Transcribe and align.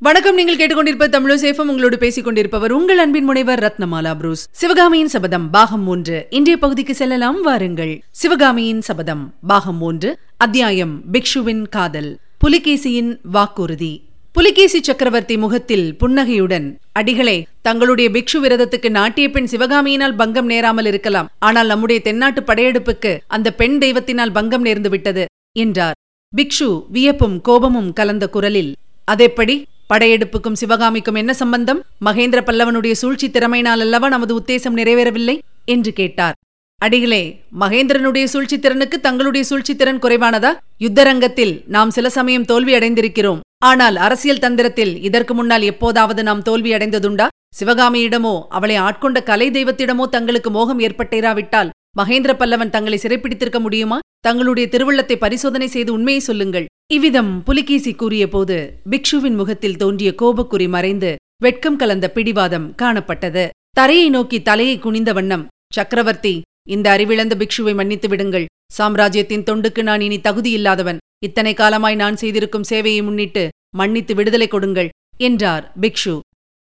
வணக்கம் 0.00 0.34
நீங்கள் 0.34 0.56
கேட்டுக்கொண்டிருப்ப 0.56 1.06
தமிழசேஃபம் 1.08 1.68
உங்களோடு 1.68 1.98
பேசிக் 1.98 2.24
கொண்டிருப்பவர் 2.24 2.72
உங்கள் 2.72 2.98
அன்பின் 2.98 3.24
முனைவர் 3.24 3.58
ரத்னமாலா 3.58 4.16
புரூஸ். 4.16 4.48
சிவகாமியின் 4.50 5.08
சபதம் 5.08 5.50
பாகம் 5.50 5.82
மூன்று. 5.82 6.26
இன்றைய 6.30 6.58
பகுதிக்கு 6.58 6.94
செல்லலாம் 6.94 7.42
வாருங்கள். 7.42 8.02
சிவகாமியின் 8.10 8.80
சபதம் 8.80 9.34
பாகம் 9.46 9.76
மூன்று. 9.76 10.18
அத்தியாயம் 10.36 11.02
பிக்ஷுவின் 11.12 11.68
காதல். 11.68 12.18
புலிகேசியின் 12.44 13.20
வாக்குறுதி. 13.22 14.04
புலிகேசி 14.32 14.82
சக்கரவர்த்தி 14.82 15.36
முகத்தில் 15.36 15.96
புன்னகையுடன் 15.96 16.78
அடிகளே 16.92 17.46
தங்களுடைய 17.62 18.10
பிக்ஷு 18.10 18.40
விரதத்துக்கு 18.42 18.88
நாட்டிய 18.88 19.30
பெண் 19.30 19.48
சிவகாமியினால் 19.52 20.16
பங்கம் 20.16 20.46
நேராமல் 20.46 20.84
இருக்கலாம். 20.84 21.30
ஆனால் 21.38 21.66
நம்முடைய 21.66 22.02
தென்னாட்டு 22.02 22.42
படையெடுப்புக்கு 22.42 23.18
அந்த 23.26 23.52
பெண் 23.52 23.78
தெய்வத்தினால் 23.78 24.32
பங்கம் 24.32 24.64
நேர்ந்து 24.64 24.88
விட்டது 24.88 25.24
என்றார். 25.52 25.94
பிக்ஷு 26.36 26.84
வியப்பும் 26.88 27.40
கோபமும் 27.40 27.92
கலந்த 27.92 28.28
குரலில் 28.28 28.74
அதெப்படி? 29.04 29.66
படையெடுப்புக்கும் 29.90 30.58
சிவகாமிக்கும் 30.60 31.14
என்ன 31.14 31.34
சம்பந்தம்? 31.34 31.82
மகேந்திர 32.04 32.40
பல்லவனுடைய 32.40 32.92
சூழ்ச்சி 32.92 33.28
திறமையினால் 33.28 33.80
அல்லவா 33.80 34.08
நமது 34.08 34.34
உத்தேசம் 34.40 34.76
நிறைவேறவில்லை? 34.76 35.36
என்று 35.64 35.92
கேட்டார். 35.92 36.36
அடிகளே 36.80 37.20
மகேந்திரனுடைய 37.60 38.24
சூழ்ச்சி 38.24 38.58
திறனுக்கு 38.58 39.00
தங்களுடைய 39.00 39.46
சூழ்ச்சி 39.46 39.76
திறன் 39.76 39.98
குறைவானதா? 39.98 40.50
யுத்தரங்கத்தில் 40.80 41.54
நாம் 41.66 41.90
சில 41.90 42.08
சமயம் 42.08 42.44
தோல்வி 42.44 42.74
அடைந்திருக்கிறோம். 42.78 43.40
ஆனால் 43.58 43.96
அரசியல் 43.96 44.38
தந்திரத்தில் 44.38 44.92
இதற்கு 45.00 45.34
முன்னால் 45.34 45.62
எப்போதாவது 45.62 46.22
நாம் 46.22 46.42
தோல்வி 46.42 46.72
அடைந்ததுண்டா? 46.74 47.28
சிவகாமியிடமோ 47.58 48.34
அவளை 48.48 48.76
ஆட்கொண்ட 48.76 49.22
கலை 49.22 49.50
தெய்வத்திடமோ 49.50 50.04
தங்களுக்கு 50.08 50.50
மோகம் 50.50 50.78
ஏற்பட்டிராவிட்டால் 50.78 51.70
மகேந்திர 51.98 52.32
பல்லவன் 52.38 52.70
தங்களை 52.70 52.98
சிறைப்பிடித்திருக்க 53.02 53.60
முடியுமா? 53.60 53.98
தங்களுடைய 54.20 54.68
திருவுள்ளத்தை 54.72 55.16
பரிசோதனை 55.16 55.68
செய்து 55.68 55.92
உண்மையை 55.92 56.20
சொல்லுங்கள். 56.20 56.66
இவ்விதம் 56.90 57.42
புலிகேசி 57.42 57.92
கூறியபோது 57.94 58.56
பிக்ஷுவின் 58.90 59.36
முகத்தில் 59.38 59.76
தோன்றிய 59.76 60.10
கோபக்குறி 60.20 60.66
மறைந்து 60.68 61.08
வெட்கம் 61.42 61.76
கலந்த 61.76 62.06
பிடிவாதம் 62.10 62.66
காணப்பட்டது. 62.82 63.48
தரையை 63.70 64.08
நோக்கி 64.08 64.38
தலையை 64.42 64.78
குனிந்த 64.78 65.12
வண்ணம் 65.12 65.46
சக்கரவர்த்தி 65.74 66.34
இந்த 66.68 66.86
அறிவிழந்த 66.96 67.34
பிக்ஷுவை 67.40 67.74
மன்னித்து 67.74 68.08
விடுங்கள். 68.08 68.46
சாம்ராஜ்யத்தின் 68.72 69.42
தொண்டுக்கு 69.42 69.82
நான் 69.82 70.00
இனி 70.00 70.18
தகுதியில்லாதவன் 70.18 71.00
இத்தனை 71.24 71.54
காலமாய் 71.54 71.94
நான் 71.94 72.16
செய்திருக்கும் 72.16 72.68
சேவையை 72.70 73.02
முன்னிட்டு 73.02 73.48
மன்னித்து 73.76 74.14
விடுதலை 74.14 74.48
கொடுங்கள் 74.48 74.88
என்றார் 75.16 75.72
பிக்ஷு. 75.80 76.14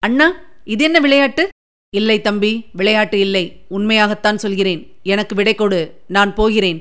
அண்ணா 0.03 0.29
இது 0.63 0.83
என்ன 0.83 0.99
விளையாட்டு? 0.99 1.49
இல்லை 1.93 2.21
தம்பி 2.21 2.65
விளையாட்டு 2.73 3.19
இல்லை. 3.19 3.45
உண்மையாகத்தான் 3.69 4.43
சொல்கிறேன். 4.45 4.81
எனக்கு 5.03 5.35
விடை 5.35 5.55
கொடு. 5.55 6.01
நான் 6.07 6.33
போகிறேன். 6.33 6.79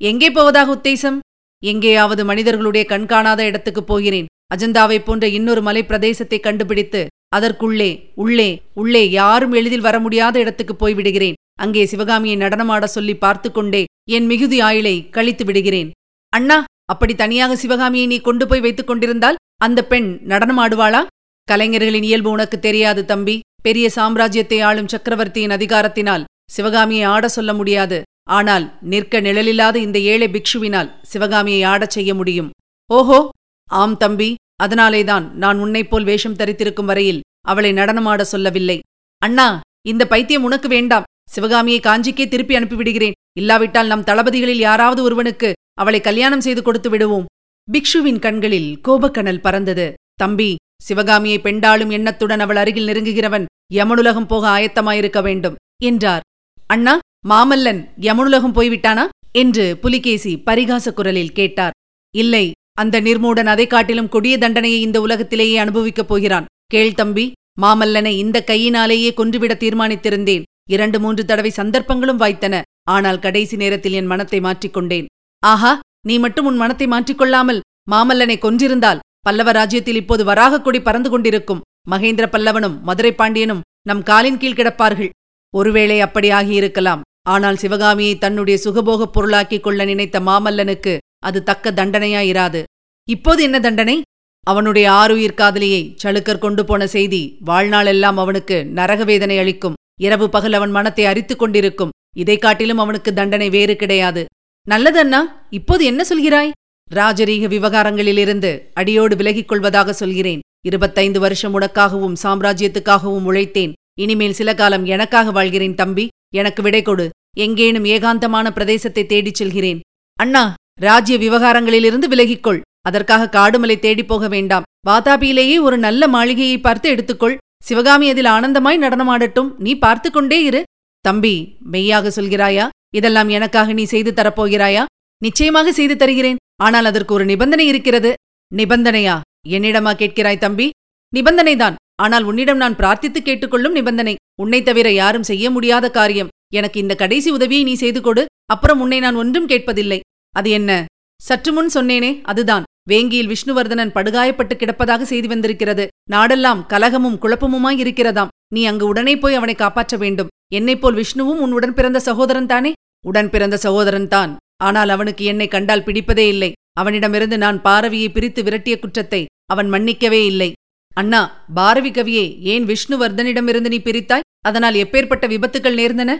எங்கே 0.00 0.30
போவதாக 0.30 0.70
உத்தேசம்? 0.74 1.18
எங்கேயாவது 1.62 2.24
மனிதர்களுடைய 2.24 2.86
கண்காணாத 2.86 3.44
இடத்துக்கு 3.44 3.84
போகிறேன். 3.84 4.26
அஜந்தாவைப் 4.54 5.04
போன்ற 5.04 5.26
இன்னொரு 5.28 5.62
மலை 5.62 5.82
பிரதேசத்தை 5.84 6.40
கண்டுபிடித்து 6.40 7.06
அதற்குள்ளே 7.36 7.90
உள்ளே 8.14 8.62
உள்ளே 8.74 9.10
யாரும் 9.10 9.52
எளிதில் 9.52 9.86
வர 9.86 9.96
முடியாத 10.00 10.38
இடத்துக்கு 10.38 10.74
போய்விடுகிறேன் 10.74 11.38
அங்கே 11.60 11.86
சிவகாமியை 11.86 12.36
நடனமாட 12.36 12.84
சொல்லி 12.84 13.14
பார்த்து 13.16 13.48
கொண்டே 13.52 13.84
என் 14.10 14.26
மிகுதி 14.26 14.60
ஆயுளை 14.60 14.96
கழித்து 15.10 15.44
விடுகிறேன். 15.44 15.90
அண்ணா 16.32 16.58
அப்படி 16.92 17.14
தனியாக 17.14 17.56
சிவகாமியை 17.56 18.06
நீ 18.06 18.18
கொண்டு 18.20 18.46
போய் 18.46 18.60
வைத்துக் 18.60 18.86
கொண்டிருந்தால் 18.86 19.40
அந்த 19.64 19.80
பெண் 19.84 20.08
நடனமாடுவாளா? 20.28 21.00
கலைஞர்களின் 21.48 22.02
இயல்பு 22.02 22.30
உனக்கு 22.30 22.58
தெரியாது 22.58 23.04
தம்பி. 23.04 23.40
பெரிய 23.62 23.90
சாம்ராஜ்யத்தை 23.94 24.58
ஆளும் 24.62 24.88
சக்கரவர்த்தியின் 24.88 25.50
அதிகாரத்தினால் 25.50 26.24
சிவகாமியை 26.52 27.06
ஆட 27.14 27.28
சொல்ல 27.28 27.52
முடியாது. 27.54 28.02
ஆனால் 28.26 28.78
நிற்க 28.80 29.20
நிழலில்லாத 29.20 29.76
இந்த 29.76 29.98
ஏழை 29.98 30.28
பிக்ஷுவினால் 30.28 30.92
சிவகாமியை 31.02 31.62
ஆடச் 31.62 31.90
செய்ய 31.90 32.14
முடியும். 32.14 32.50
ஓஹோ! 32.90 33.30
ஆம் 33.70 33.96
தம்பி 33.96 34.34
அதனாலேதான் 34.56 35.34
நான் 35.34 35.58
உன்னைப் 35.58 35.90
போல் 35.90 36.04
வேஷம் 36.04 36.36
தரித்திருக்கும் 36.36 36.84
வரையில் 36.84 37.20
அவளை 37.40 37.72
நடனமாட 37.72 38.20
சொல்லவில்லை. 38.22 38.80
அண்ணா 39.22 39.60
இந்த 39.82 40.06
பைத்தியம் 40.06 40.42
உனக்கு 40.42 40.68
வேண்டாம். 40.68 41.04
சிவகாமியை 41.30 41.80
காஞ்சிக்கே 41.80 42.28
திருப்பி 42.28 42.56
அனுப்பிவிடுகிறேன். 42.56 43.12
இல்லாவிட்டால் 43.38 43.86
நம் 43.86 44.04
தளபதிகளில் 44.04 44.58
யாராவது 44.58 45.02
ஒருவனுக்கு 45.02 45.52
அவளை 45.74 46.00
கல்யாணம் 46.00 46.40
செய்து 46.40 46.62
கொடுத்து 46.62 46.90
விடுவோம். 46.90 47.26
பிக்ஷுவின் 47.68 48.18
கண்களில் 48.18 48.80
கோபக்கனல் 48.88 49.40
பறந்தது. 49.40 49.86
தம்பி 50.14 50.56
சிவகாமியை 50.82 51.38
பெண்டாளும் 51.38 51.90
எண்ணத்துடன் 51.90 52.40
அவள் 52.40 52.56
அருகில் 52.56 52.88
நெருங்குகிறவன் 52.88 53.44
யமனுலகம் 53.74 54.26
போக 54.26 54.48
ஆயத்தமாயிருக்க 54.58 55.22
வேண்டும் 55.22 55.56
என்றார். 55.82 56.24
அண்ணா 56.66 56.94
மாமல்லன் 57.28 57.80
யமுனுலகம் 58.00 58.54
போய்விட்டானா? 58.54 59.08
என்று 59.32 59.76
புலிகேசி 59.76 60.42
பரிகாச 60.46 60.92
குரலில் 60.92 61.32
கேட்டார். 61.32 61.72
இல்லை 62.14 62.52
அந்த 62.72 63.00
நிர்மூடன் 63.00 63.44
அதை 63.44 63.66
காட்டிலும் 63.66 64.08
கொடிய 64.08 64.38
தண்டனையை 64.38 64.80
இந்த 64.80 65.00
உலகத்திலேயே 65.00 65.58
அனுபவிக்கப் 65.58 66.08
போகிறான். 66.08 66.44
கேள் 66.66 66.94
தம்பி 66.94 67.32
மாமல்லனை 67.62 68.12
இந்த 68.16 68.44
கையினாலேயே 68.44 69.14
கொன்றுவிட 69.14 69.54
தீர்மானித்திருந்தேன். 69.54 70.42
இரண்டு 70.70 71.00
மூன்று 71.00 71.24
தடவை 71.24 71.50
சந்தர்ப்பங்களும் 71.50 72.20
வாய்த்தன. 72.20 72.62
ஆனால் 72.84 73.18
கடைசி 73.18 73.56
நேரத்தில் 73.56 73.92
என் 73.92 74.06
மனத்தை 74.06 74.40
மாற்றிக்கொண்டேன் 74.40 75.06
ஆஹா 75.38 75.80
நீ 76.06 76.18
மட்டும் 76.18 76.46
உன் 76.46 76.56
மனத்தை 76.56 76.86
மாற்றிக்கொள்ளாமல் 76.86 77.60
மாமல்லனை 77.90 78.38
கொன்றிருந்தால் 78.38 78.98
பல்லவ 79.20 79.52
ராஜ்யத்தில் 79.52 79.94
இப்போது 79.94 80.24
வராகக் 80.24 80.64
கொடி 80.64 80.80
பறந்து 80.80 81.10
கொண்டிருக்கும். 81.10 81.62
மகேந்திர 81.90 82.26
பல்லவனும் 82.32 82.80
மதுரை 82.80 83.12
பாண்டியனும் 83.12 83.60
நம் 83.82 84.02
காலின் 84.02 84.38
கீழ் 84.38 84.58
கிடப்பார்கள். 84.58 85.10
ஒருவேளை 85.54 86.00
அப்படி 86.00 86.28
ஆகியிருக்கலாம். 86.30 87.00
ஆனால் 87.26 87.56
சிவகாமியை 87.56 88.18
தன்னுடைய 88.18 88.60
சுகபோகப் 88.64 89.14
பொருளாக்கிக் 89.16 89.62
கொள்ள 89.62 89.84
நினைத்த 89.84 90.20
மாமல்லனுக்கு 90.20 90.98
அது 91.18 91.42
தக்க 91.42 91.70
தண்டனையாயிராது. 91.70 92.62
இப்போது 93.08 93.42
என்ன 93.42 93.60
தண்டனை? 93.60 94.02
அவனுடைய 94.46 94.90
ஆறுயிர் 94.90 95.34
காதலியை 95.34 95.96
சளுக்கர் 96.04 96.38
கொண்டு 96.38 96.64
போன 96.64 96.86
செய்தி 96.86 97.38
வாழ்நாளெல்லாம் 97.46 98.20
அவனுக்கு 98.22 98.56
நரகவேதனை 98.74 99.38
அளிக்கும். 99.38 99.74
இரவு 100.00 100.28
பகல் 100.28 100.52
அவன் 100.52 100.70
மனத்தை 100.70 101.04
அரித்துக் 101.04 101.38
கொண்டிருக்கும். 101.38 101.90
இதை 102.16 102.38
காட்டிலும் 102.38 102.78
அவனுக்கு 102.78 103.14
தண்டனை 103.14 103.50
வேறு 103.50 103.76
கிடையாது. 103.76 104.24
நல்லது 104.66 104.98
அண்ணா 104.98 105.46
இப்போது 105.50 105.84
என்ன 105.84 106.04
சொல்கிறாய்? 106.08 106.50
ராஜரீக 106.94 107.48
விவகாரங்களிலிருந்து 107.54 108.60
அடியோடு 108.74 109.16
விலகிக் 109.16 109.48
கொள்வதாக 109.48 109.92
சொல்கிறேன். 109.92 110.40
இருபத்தைந்து 110.66 111.20
வருஷம் 111.20 111.60
உனக்காகவும் 111.60 112.16
சாம்ராஜ்யத்துக்காகவும் 112.22 113.26
உழைத்தேன். 113.30 113.72
இனிமேல் 113.98 114.32
சில 114.32 114.54
காலம் 114.54 114.84
எனக்காக 114.84 115.30
வாழ்கிறேன் 115.30 115.74
தம்பி. 115.74 116.08
எனக்கு 116.40 116.62
விடை 116.62 116.82
கொடு. 116.82 117.06
எங்கேனும் 117.38 117.88
ஏகாந்தமான 117.94 118.46
பிரதேசத்தை 118.56 119.02
தேடிச் 119.06 119.40
செல்கிறேன். 119.40 119.80
அண்ணா 120.18 120.44
ராஜ்ய 120.80 121.16
விவகாரங்களிலிருந்து 121.18 122.06
விலகிக்கொள். 122.12 122.60
அதற்காக 122.88 123.28
காடுமலை 123.36 123.76
தேடிப் 123.78 124.08
போக 124.08 124.28
வேண்டாம். 124.28 124.66
வாதாபியிலேயே 124.88 125.56
ஒரு 125.60 125.76
நல்ல 125.78 126.08
மாளிகையை 126.08 126.58
பார்த்து 126.60 126.88
எடுத்துக்கொள். 126.94 127.36
சிவகாமி 127.62 128.06
அதில் 128.12 128.32
ஆனந்தமாய் 128.36 128.82
நடனமாடட்டும். 128.84 129.50
நீ 129.58 129.72
பார்த்து 129.84 130.08
கொண்டே 130.10 130.38
இரு. 130.42 130.60
தம்பி 131.04 131.34
மெய்யாக 131.72 132.12
சொல்கிறாயா? 132.16 132.64
இதெல்லாம் 132.94 133.28
எனக்காக 133.28 133.72
நீ 133.72 133.84
செய்து 133.84 134.10
தரப்போகிறாயா? 134.12 134.82
நிச்சயமாக 135.22 135.72
செய்து 135.72 135.94
தருகிறேன். 135.96 136.40
ஆனால் 136.62 136.84
அதற்கு 136.84 137.12
ஒரு 137.14 137.24
நிபந்தனை 137.24 137.66
இருக்கிறது. 137.66 138.10
நிபந்தனையா? 138.52 139.14
என்னிடமா 139.48 139.92
கேட்கிறாய் 140.00 140.44
தம்பி? 140.44 140.66
நிபந்தனைதான். 141.12 141.76
ஆனால் 142.02 142.24
உன்னிடம் 142.24 142.62
நான் 142.62 142.78
பிரார்த்தித்து 142.80 143.20
கேட்டுக்கொள்ளும் 143.22 143.76
நிபந்தனை. 143.78 144.14
உன்னை 144.42 144.62
தவிர 144.62 144.92
யாரும் 144.92 145.28
செய்ய 145.30 145.50
முடியாத 145.50 145.90
காரியம். 145.90 146.32
எனக்கு 146.54 146.80
இந்த 146.80 146.94
கடைசி 146.94 147.30
உதவியை 147.30 147.64
நீ 147.64 147.74
செய்து 147.74 148.00
கொடு. 148.00 148.24
அப்புறம் 148.46 148.80
உன்னை 148.80 148.98
நான் 149.00 149.14
ஒன்றும் 149.14 149.48
கேட்பதில்லை. 149.48 150.00
அது 150.34 150.50
என்ன? 150.50 150.84
சற்று 151.20 151.52
முன் 151.52 151.70
சொன்னேனே 151.74 152.10
அதுதான். 152.22 152.64
வேங்கியில் 152.90 153.30
விஷ்ணுவர்தனன் 153.32 153.94
படுகாயப்பட்டு 153.94 154.54
கிடப்பதாக 154.56 155.02
செய்தி 155.02 155.28
வந்திருக்கிறது. 155.28 155.84
நாடெல்லாம் 156.10 156.60
கலகமும் 156.66 157.20
குழப்பமுமாய் 157.22 157.80
இருக்கிறதாம். 157.84 158.32
நீ 158.54 158.64
அங்கு 158.64 158.86
உடனே 158.86 159.14
போய் 159.18 159.34
அவனை 159.34 159.54
காப்பாற்ற 159.54 159.96
வேண்டும். 159.96 160.30
என்னைப் 160.54 160.80
போல் 160.80 160.94
விஷ்ணுவும் 160.94 161.40
உன் 161.40 161.52
உடன் 161.52 161.74
பிறந்த 161.74 161.98
சகோதரன் 161.98 162.46
தானே? 162.46 162.72
உடன் 163.04 163.30
பிறந்த 163.30 163.56
சகோதரன் 163.56 164.08
தான். 164.08 164.36
ஆனால் 164.64 164.88
அவனுக்கு 164.88 165.24
என்னை 165.24 165.48
கண்டால் 165.48 165.86
பிடிப்பதே 165.86 166.26
இல்லை. 166.34 166.52
அவனிடமிருந்து 166.72 167.38
நான் 167.38 167.58
பாரவியை 167.62 168.08
பிரித்து 168.08 168.42
விரட்டிய 168.42 168.78
குற்றத்தை 168.78 169.22
அவன் 169.46 169.72
மன்னிக்கவே 169.72 170.20
இல்லை. 170.24 170.52
அண்ணா 170.94 171.20
பாரவி 171.54 171.90
கவியே 171.90 172.24
ஏன் 172.52 172.64
விஷ்ணுவர்தனிடமிருந்து 172.64 173.72
நீ 173.74 173.78
பிரித்தாய்? 173.84 174.25
அதனால் 174.48 174.76
எப்பேற்பட்ட 174.84 175.24
விபத்துகள் 175.34 175.78
நேர்ந்தன? 175.80 176.12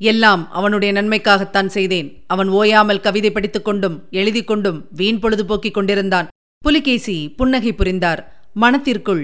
எல்லாம் 0.00 0.42
அவனுடைய 0.58 0.90
நன்மைக்காகத்தான் 0.98 1.70
செய்தேன். 1.76 2.08
அவன் 2.26 2.50
ஓயாமல் 2.58 3.04
கவிதை 3.06 3.30
படித்துக் 3.30 3.66
கொண்டும் 3.68 3.96
எழுதிக் 4.20 4.48
கொண்டும் 4.50 4.78
வீண் 4.98 5.20
பொழுதுபோக்கிக் 5.22 5.76
கொண்டிருந்தான். 5.78 6.30
புலிகேசி 6.64 7.16
புன்னகை 7.38 7.72
புரிந்தார். 7.72 8.20
மனத்திற்குள் 8.62 9.22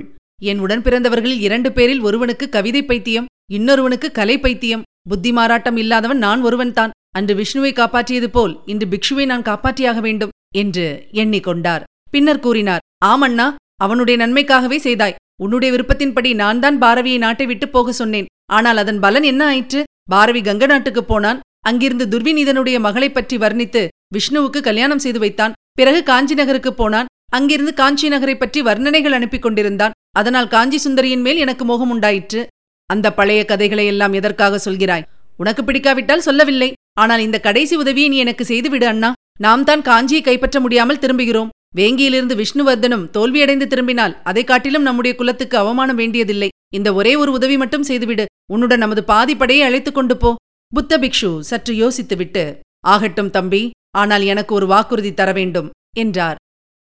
என் 0.50 0.60
உடன் 0.64 0.82
பிறந்தவர்களில் 0.82 1.42
இரண்டு 1.46 1.70
பேரில் 1.76 2.02
ஒருவனுக்கு 2.08 2.46
கவிதை 2.56 2.82
பைத்தியம் 2.84 3.30
இன்னொருவனுக்கு 3.56 4.08
கலை 4.18 4.36
பைத்தியம். 4.44 4.84
புத்தி 5.10 5.30
மாறாட்டம் 5.32 5.78
இல்லாதவன் 5.82 6.20
நான் 6.26 6.40
ஒருவன்தான். 6.48 6.94
அன்று 7.18 7.34
விஷ்ணுவை 7.40 7.70
காப்பாற்றியது 7.74 8.28
போல் 8.36 8.54
இன்று 8.72 8.86
பிக்ஷுவை 8.92 9.24
நான் 9.30 9.46
காப்பாற்றியாக 9.48 9.98
வேண்டும் 10.06 10.32
என்று 10.62 10.86
எண்ணிக்கொண்டார். 11.22 11.84
பின்னர் 12.10 12.44
கூறினார் 12.46 12.84
ஆமண்ணா 13.04 13.46
அவனுடைய 13.84 14.16
நன்மைக்காகவே 14.22 14.78
செய்தாய். 14.86 15.18
உன்னுடைய 15.42 15.70
விருப்பத்தின்படி 15.74 16.30
நான் 16.42 16.62
தான் 16.64 16.80
பாரவியை 16.82 17.18
நாட்டை 17.24 17.46
விட்டு 17.46 17.66
போக 17.68 17.92
சொன்னேன். 17.92 18.28
ஆனால் 18.46 18.76
அதன் 18.76 19.00
பலன் 19.00 19.22
என்ன 19.22 19.46
ஆயிற்று? 19.46 19.84
பாரவி 20.10 20.40
கங்க 20.40 20.66
நாட்டுக்குப் 20.66 21.08
போனான். 21.08 21.40
அங்கிருந்து 21.60 22.06
துர்விநீதனுடைய 22.06 22.78
மகளைப் 22.78 23.14
பற்றி 23.14 23.36
வர்ணித்து 23.36 23.88
விஷ்ணுவுக்கு 24.14 24.60
கல்யாணம் 24.60 24.98
செய்து 24.98 25.18
வைத்தான். 25.18 25.52
பிறகு 25.72 26.02
காஞ்சி 26.02 26.34
நகருக்கு 26.34 26.74
போனான். 26.74 27.06
அங்கிருந்து 27.32 27.74
காஞ்சி 27.74 28.08
நகரை 28.08 28.36
பற்றி 28.36 28.62
வர்ணனைகள் 28.62 29.10
அனுப்பிக் 29.10 29.42
கொண்டிருந்தான். 29.42 29.92
அதனால் 30.16 30.48
காஞ்சி 30.48 30.90
சுந்தரியின் 30.90 31.20
மேல் 31.20 31.36
எனக்கு 31.36 31.64
மோகம் 31.64 31.90
உண்டாயிற்று. 31.90 32.46
அந்த 32.86 33.12
பழைய 33.12 33.44
கதைகளை 33.44 33.86
எல்லாம் 33.86 34.12
எதற்காக 34.12 34.60
சொல்கிறாய்? 34.64 35.02
உனக்கு 35.36 35.64
பிடிக்காவிட்டால் 35.64 36.20
சொல்லவில்லை. 36.20 36.72
ஆனால் 36.98 37.20
இந்த 37.20 37.40
கடைசி 37.40 37.76
உதவியை 37.76 38.08
நீ 38.08 38.16
எனக்கு 38.16 38.44
செய்துவிடு 38.44 38.86
அண்ணா. 38.86 39.12
நாம் 39.38 39.64
தான் 39.64 39.80
காஞ்சியை 39.80 40.22
கைப்பற்ற 40.22 40.60
முடியாமல் 40.60 40.98
திரும்புகிறோம். 40.98 41.48
வேங்கியிலிருந்து 41.76 42.44
விஷ்ணுவர்தனும் 42.44 43.08
தோல்வியடைந்து 43.12 43.66
திரும்பினால் 43.66 44.22
அதை 44.22 44.44
காட்டிலும் 44.44 44.82
நம்முடைய 44.82 45.16
குலத்துக்கு 45.16 45.58
அவமானம் 45.58 45.96
வேண்டியதில்லை. 45.96 46.48
இந்த 46.74 46.88
ஒரே 46.94 47.16
ஒரு 47.16 47.32
உதவி 47.32 47.56
மட்டும் 47.56 47.82
செய்துவிடு. 47.82 48.24
உன்னுடன் 48.52 48.78
நமது 48.78 49.02
பாதிப்படையை 49.08 49.60
அழைத்துக் 49.60 49.94
கொண்டு 49.94 50.16
போ. 50.16 50.34
புத்த 50.72 50.98
பிக்ஷு 50.98 51.30
சற்று 51.40 51.72
யோசித்துவிட்டு 51.74 52.58
ஆகட்டும் 52.86 53.30
தம்பி 53.30 53.70
ஆனால் 53.98 54.22
எனக்கு 54.22 54.54
ஒரு 54.54 54.66
வாக்குறுதி 54.66 55.14
தர 55.14 55.32
வேண்டும் 55.32 55.70
என்றார். 55.96 56.36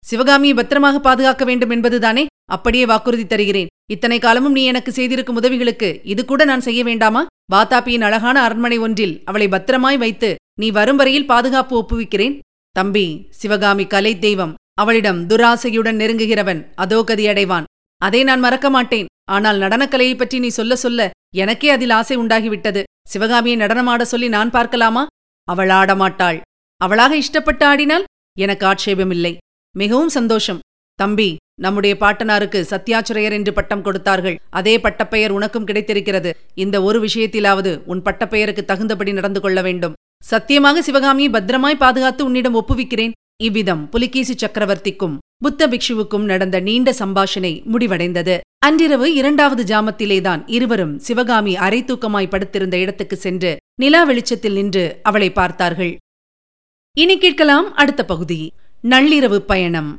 சிவகாமியை 0.06 0.56
பத்திரமாக 0.56 1.00
பாதுகாக்க 1.00 1.46
வேண்டும் 1.46 1.70
என்பதுதானே? 1.70 2.26
அப்படியே 2.46 2.86
வாக்குறுதி 2.86 3.26
தருகிறேன். 3.26 3.68
இத்தனை 3.92 4.20
காலமும் 4.20 4.52
நீ 4.52 4.64
எனக்கு 4.64 4.92
செய்திருக்கும் 4.92 5.36
உதவிகளுக்கு 5.36 5.90
இது 6.04 6.26
கூட 6.26 6.44
நான் 6.44 6.62
செய்ய 6.62 6.84
வேண்டாமா? 6.84 7.26
வாத்தாப்பியின் 7.54 8.02
அழகான 8.02 8.42
அரண்மனை 8.42 8.78
ஒன்றில் 8.78 9.22
அவளை 9.26 9.48
பத்திரமாய் 9.48 9.98
வைத்து 9.98 10.36
நீ 10.60 10.72
வரும் 10.72 10.96
வரையில் 10.96 11.26
பாதுகாப்பு 11.26 11.74
ஒப்புவிக்கிறேன்? 11.82 12.40
தம்பி 12.76 13.06
சிவகாமி 13.30 13.86
கலை 13.88 14.20
தெய்வம். 14.20 14.56
அவளிடம் 14.74 15.28
துராசையுடன் 15.28 16.00
நெருங்குகிறவன் 16.02 16.62
அதோ 16.76 17.04
கதியடைவான் 17.08 17.64
அதை 18.02 18.24
நான் 18.24 18.40
மறக்க 18.40 18.70
மாட்டேன். 18.70 19.10
ஆனால் 19.36 19.62
நடனக்கலையை 19.64 20.16
பற்றி 20.18 20.38
நீ 20.40 20.50
சொல்ல 20.60 20.76
சொல்ல 20.76 21.10
எனக்கே 21.42 21.70
அதில் 21.70 21.94
ஆசை 22.00 22.16
உண்டாகிவிட்டது. 22.18 22.82
சிவகாமியை 23.12 23.58
நடனமாட 23.60 24.02
சொல்லி 24.12 24.28
நான் 24.38 24.56
பார்க்கலாமா? 24.56 25.04
அவள் 25.48 25.72
ஆடமாட்டாள். 25.80 26.40
அவளாக 26.82 27.14
இஷ்டப்பட்டு 27.24 27.66
ஆடினால் 27.72 28.08
எனக்கு 28.38 28.66
ஆட்சேபமில்லை. 28.72 29.34
மிகவும் 29.76 30.12
சந்தோஷம். 30.18 30.60
தம்பி 31.00 31.30
நம்முடைய 31.64 31.94
பாட்டனாருக்கு 32.00 32.60
சத்யாச்சுரையர் 32.72 33.36
என்று 33.38 33.52
பட்டம் 33.54 33.84
கொடுத்தார்கள். 33.86 34.38
அதே 34.60 34.74
பட்டப்பெயர் 34.80 35.36
உனக்கும் 35.38 35.68
கிடைத்திருக்கிறது. 35.70 36.32
இந்த 36.64 36.76
ஒரு 36.88 37.00
விஷயத்திலாவது 37.06 37.72
உன் 37.92 38.04
பட்டப்பெயருக்கு 38.06 38.64
தகுந்தபடி 38.66 39.12
நடந்து 39.20 39.42
கொள்ள 39.42 39.60
வேண்டும். 39.68 39.96
சத்தியமாக 40.24 40.82
சிவகாமியை 40.82 41.30
பத்திரமாய் 41.32 41.82
பாதுகாத்து 41.84 42.22
உன்னிடம் 42.26 42.58
ஒப்புவிக்கிறேன். 42.62 43.16
இவ்விதம் 43.48 43.84
புலிகேசி 43.90 44.34
சக்கரவர்த்திக்கும் 44.36 45.18
புத்த 45.38 45.68
பிக்ஷுவுக்கும் 45.68 46.26
நடந்த 46.32 46.58
நீண்ட 46.60 46.90
சம்பாஷணை 47.00 47.52
முடிவடைந்தது. 47.74 48.36
அன்றிரவு 48.66 49.08
இரண்டாவது 49.14 49.64
ஜாமத்திலேதான் 49.64 50.42
இருவரும் 50.48 50.94
சிவகாமி 51.00 51.54
அரை 51.56 51.80
தூக்கமாய் 51.84 52.30
படுத்திருந்த 52.30 52.78
இடத்துக்கு 52.78 53.16
சென்று 53.16 53.52
நிலா 53.82 54.04
வெளிச்சத்தில் 54.04 54.54
நின்று 54.54 54.86
அவளை 55.04 55.30
பார்த்தார்கள். 55.32 55.94
இனி 56.98 57.18
கேட்கலாம் 57.18 57.68
அடுத்த 57.74 58.02
பகுதி. 58.06 58.40
நள்ளிரவு 58.90 59.40
பயணம். 59.52 59.92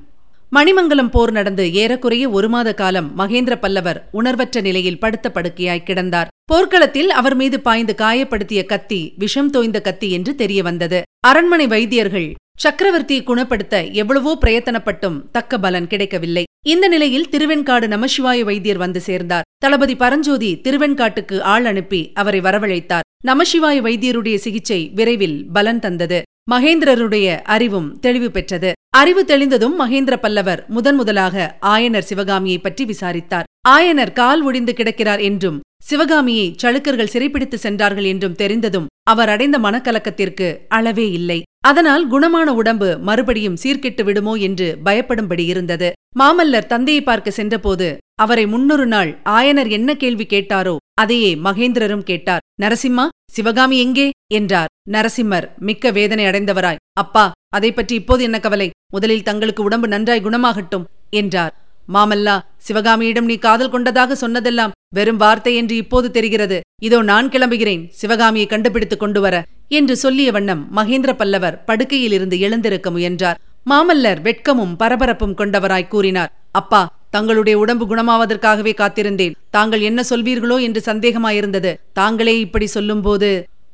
மணிமங்கலம் 0.50 1.10
போர் 1.10 1.32
நடந்து 1.32 1.64
ஏறக்குறைய 1.72 2.24
ஒரு 2.30 2.48
மாத 2.48 2.70
காலம் 2.74 3.08
மகேந்திர 3.18 3.54
பல்லவர் 3.60 3.98
உணர்வற்ற 4.12 4.60
நிலையில் 4.60 4.98
படுத்த 4.98 5.26
படுக்கையாய் 5.34 5.86
கிடந்தார். 5.86 6.30
போர்க்களத்தில் 6.44 7.10
அவர் 7.10 7.36
மீது 7.36 7.60
பாய்ந்து 7.60 7.94
காயப்படுத்திய 7.98 8.62
கத்தி 8.64 9.00
விஷம் 9.18 9.50
தோய்ந்த 9.50 9.80
கத்தி 9.80 10.10
என்று 10.10 10.34
தெரிய 10.34 10.62
வந்தது 10.62 10.98
அரண்மனை 11.26 11.66
வைத்தியர்கள் 11.66 12.28
சக்கரவர்த்தியை 12.58 13.22
குணப்படுத்த 13.22 13.76
எவ்வளவோ 13.84 14.32
பிரயத்தனப்பட்டும் 14.40 15.16
தக்க 15.30 15.58
பலன் 15.58 15.86
கிடைக்கவில்லை. 15.86 16.44
இந்த 16.66 16.88
நிலையில் 16.88 17.28
திருவெண்காடு 17.30 17.86
நமசிவாய 17.94 18.40
வைத்தியர் 18.44 18.78
வந்து 18.78 19.00
சேர்ந்தார். 19.00 19.46
தளபதி 19.58 19.94
பரஞ்சோதி 19.96 20.50
திருவெண்காட்டுக்கு 20.64 21.40
ஆள் 21.40 21.64
அனுப்பி 21.64 22.10
அவரை 22.14 22.40
வரவழைத்தார். 22.40 23.06
நமசிவாய 23.26 23.78
வைத்தியருடைய 23.80 24.34
சிகிச்சை 24.34 24.90
விரைவில் 24.94 25.38
பலன் 25.52 25.78
தந்தது. 25.78 26.22
மகேந்திரருடைய 26.50 27.26
அறிவும் 27.54 27.98
தெளிவு 28.00 28.30
பெற்றது. 28.30 28.72
அறிவு 28.96 29.22
தெளிந்ததும் 29.28 29.76
மகேந்திர 29.78 30.16
பல்லவர் 30.16 30.62
முதன் 30.68 30.94
முதலாக 30.94 31.56
ஆயனர் 31.66 32.08
சிவகாமியை 32.10 32.58
பற்றி 32.58 32.84
விசாரித்தார். 32.84 33.48
ஆயனர் 33.64 34.12
கால் 34.12 34.40
ஒடிந்து 34.42 34.72
கிடக்கிறார் 34.72 35.20
என்றும் 35.20 35.58
சிவகாமியை 35.84 36.46
சளுக்கர்கள் 36.62 37.10
சிறைப்பிடித்து 37.12 37.56
சென்றார்கள் 37.58 38.04
என்றும் 38.04 38.34
தெரிந்ததும் 38.34 38.88
அவர் 39.10 39.28
அடைந்த 39.28 39.56
மனக்கலக்கத்திற்கு 39.58 40.48
அளவே 40.68 41.06
இல்லை. 41.10 41.38
அதனால் 41.60 42.04
குணமான 42.10 42.48
உடம்பு 42.50 42.88
மறுபடியும் 42.98 43.58
சீர்கெட்டு 43.62 44.02
விடுமோ 44.04 44.34
என்று 44.36 44.68
பயப்படும்படி 44.84 45.44
இருந்தது. 45.44 45.88
மாமல்லர் 46.18 46.66
தந்தையை 46.66 47.02
பார்க்க 47.02 47.30
சென்றபோது 47.30 47.88
அவரை 48.14 48.46
முன்னொரு 48.46 48.86
நாள் 48.86 49.10
ஆயனர் 49.30 49.70
என்ன 49.70 49.90
கேள்வி 49.94 50.26
கேட்டாரோ 50.26 50.74
அதையே 50.94 51.32
மகேந்திரரும் 51.36 52.06
கேட்டார். 52.10 52.44
நரசிம்மா 52.62 53.06
சிவகாமி 53.32 53.78
எங்கே? 53.78 54.10
என்றார். 54.34 54.70
நரசிம்மர் 54.90 55.48
மிக்க 55.58 55.90
வேதனை 55.90 56.26
அடைந்தவராய். 56.26 56.82
அப்பா 57.00 57.24
அதை 57.48 57.72
பற்றி 57.72 57.94
இப்போது 57.94 58.22
என்ன 58.22 58.38
கவலை? 58.38 58.70
முதலில் 58.88 59.22
தங்களுக்கு 59.22 59.62
உடம்பு 59.62 59.88
நன்றாய் 59.88 60.24
குணமாகட்டும் 60.24 60.88
என்றார். 61.10 61.54
மாமல்லா 61.94 62.36
சிவகாமியிடம் 62.66 63.28
நீ 63.30 63.36
காதல் 63.46 63.72
கொண்டதாக 63.74 64.14
சொன்னதெல்லாம் 64.14 64.74
வெறும் 64.96 65.20
வார்த்தை 65.22 65.52
என்று 65.56 65.74
இப்போது 65.76 66.08
தெரிகிறது. 66.10 66.58
இதோ 66.86 66.98
நான் 67.10 67.30
கிளம்புகிறேன். 67.34 67.82
சிவகாமியை 68.00 68.46
கண்டுபிடித்துக் 68.46 69.02
கொண்டு 69.02 69.20
வர 69.20 69.36
என்று 69.78 69.94
சொல்லிய 69.96 70.30
வண்ணம் 70.32 70.62
மகேந்திர 70.76 71.12
பல்லவர் 71.20 71.58
படுக்கையிலிருந்து 71.68 72.38
எழுந்திருக்க 72.38 72.90
முயன்றார். 72.90 73.40
மாமல்லர் 73.70 74.20
வெட்கமும் 74.26 74.76
பரபரப்பும் 74.80 75.38
கொண்டவராய் 75.40 75.92
கூறினார் 75.94 76.32
அப்பா 76.60 76.82
தங்களுடைய 77.10 77.56
உடம்பு 77.58 77.84
குணமாவதற்காகவே 77.86 78.72
காத்திருந்தேன். 78.74 79.36
தாங்கள் 79.50 79.80
என்ன 79.80 80.00
சொல்வீர்களோ 80.10 80.56
என்று 80.60 80.80
சந்தேகமாயிருந்தது. 80.86 81.72
தாங்களே 81.92 82.34
இப்படி 82.40 82.66
சொல்லும்போது 82.66 83.30